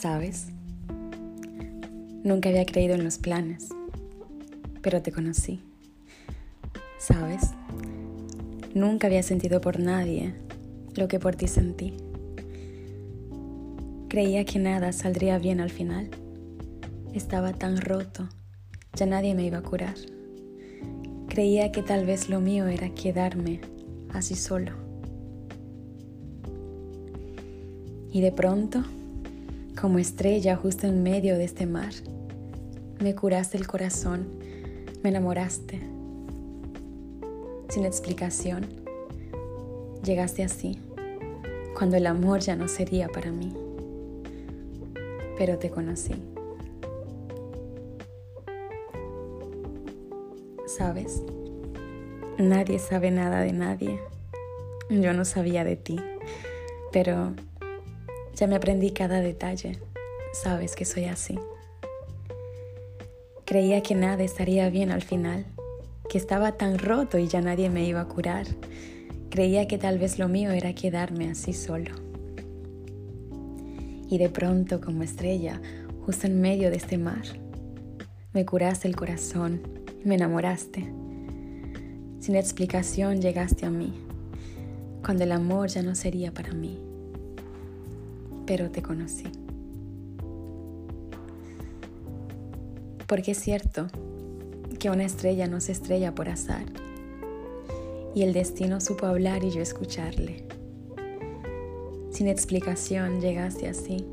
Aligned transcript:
¿Sabes? 0.00 0.46
Nunca 2.24 2.48
había 2.48 2.64
creído 2.64 2.94
en 2.94 3.04
los 3.04 3.18
planes, 3.18 3.68
pero 4.80 5.02
te 5.02 5.12
conocí. 5.12 5.60
¿Sabes? 6.98 7.50
Nunca 8.74 9.08
había 9.08 9.22
sentido 9.22 9.60
por 9.60 9.78
nadie 9.78 10.32
lo 10.96 11.06
que 11.06 11.20
por 11.20 11.36
ti 11.36 11.48
sentí. 11.48 11.92
Creía 14.08 14.46
que 14.46 14.58
nada 14.58 14.92
saldría 14.92 15.38
bien 15.38 15.60
al 15.60 15.68
final. 15.68 16.08
Estaba 17.12 17.52
tan 17.52 17.78
roto, 17.78 18.26
ya 18.94 19.04
nadie 19.04 19.34
me 19.34 19.44
iba 19.44 19.58
a 19.58 19.62
curar. 19.62 19.96
Creía 21.28 21.72
que 21.72 21.82
tal 21.82 22.06
vez 22.06 22.30
lo 22.30 22.40
mío 22.40 22.68
era 22.68 22.88
quedarme 22.94 23.60
así 24.14 24.34
solo. 24.34 24.72
Y 28.10 28.22
de 28.22 28.32
pronto, 28.32 28.82
como 29.80 29.98
estrella 29.98 30.56
justo 30.56 30.86
en 30.86 31.02
medio 31.02 31.38
de 31.38 31.44
este 31.44 31.64
mar, 31.64 31.92
me 33.00 33.14
curaste 33.14 33.56
el 33.56 33.66
corazón, 33.66 34.28
me 35.02 35.08
enamoraste. 35.08 35.80
Sin 37.70 37.86
explicación, 37.86 38.66
llegaste 40.04 40.44
así, 40.44 40.78
cuando 41.74 41.96
el 41.96 42.06
amor 42.06 42.40
ya 42.40 42.56
no 42.56 42.68
sería 42.68 43.08
para 43.08 43.30
mí. 43.30 43.54
Pero 45.38 45.58
te 45.58 45.70
conocí. 45.70 46.14
¿Sabes? 50.66 51.22
Nadie 52.38 52.78
sabe 52.78 53.10
nada 53.10 53.40
de 53.40 53.52
nadie. 53.52 54.00
Yo 54.90 55.14
no 55.14 55.24
sabía 55.24 55.64
de 55.64 55.76
ti, 55.76 55.96
pero 56.92 57.34
ya 58.34 58.46
me 58.46 58.56
aprendí 58.56 58.90
cada 58.90 59.20
detalle. 59.20 59.78
Sabes 60.32 60.76
que 60.76 60.84
soy 60.84 61.04
así. 61.04 61.38
Creía 63.44 63.82
que 63.82 63.94
nada 63.94 64.22
estaría 64.22 64.70
bien 64.70 64.90
al 64.90 65.02
final, 65.02 65.44
que 66.08 66.18
estaba 66.18 66.52
tan 66.52 66.78
roto 66.78 67.18
y 67.18 67.26
ya 67.26 67.40
nadie 67.40 67.68
me 67.68 67.84
iba 67.84 68.00
a 68.00 68.08
curar. 68.08 68.46
Creía 69.28 69.66
que 69.66 69.78
tal 69.78 69.98
vez 69.98 70.18
lo 70.18 70.28
mío 70.28 70.50
era 70.50 70.74
quedarme 70.74 71.30
así 71.30 71.52
solo. 71.52 71.94
Y 74.08 74.18
de 74.18 74.28
pronto, 74.28 74.80
como 74.80 75.02
estrella, 75.02 75.60
justo 76.04 76.26
en 76.26 76.40
medio 76.40 76.70
de 76.70 76.76
este 76.76 76.98
mar, 76.98 77.22
me 78.32 78.44
curaste 78.44 78.88
el 78.88 78.96
corazón, 78.96 79.60
me 80.04 80.14
enamoraste. 80.14 80.92
Sin 82.20 82.36
explicación 82.36 83.20
llegaste 83.20 83.66
a 83.66 83.70
mí, 83.70 83.94
cuando 85.04 85.24
el 85.24 85.32
amor 85.32 85.68
ya 85.68 85.82
no 85.82 85.94
sería 85.94 86.32
para 86.32 86.52
mí, 86.52 86.80
pero 88.50 88.68
te 88.68 88.82
conocí. 88.82 89.30
Porque 93.06 93.30
es 93.30 93.38
cierto 93.38 93.86
que 94.80 94.90
una 94.90 95.04
estrella 95.04 95.46
no 95.46 95.60
se 95.60 95.70
estrella 95.70 96.16
por 96.16 96.28
azar, 96.28 96.64
y 98.12 98.22
el 98.22 98.32
destino 98.32 98.80
supo 98.80 99.06
hablar 99.06 99.44
y 99.44 99.52
yo 99.52 99.62
escucharle. 99.62 100.48
Sin 102.10 102.26
explicación 102.26 103.20
llegaste 103.20 103.68
así, 103.68 104.04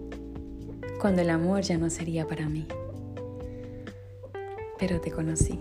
cuando 1.02 1.24
el 1.24 1.32
amor 1.32 1.62
ya 1.62 1.80
no 1.80 1.90
sería 1.90 2.28
para 2.28 2.48
mí, 2.48 2.68
pero 4.78 5.02
te 5.02 5.10
conocí. 5.10 5.60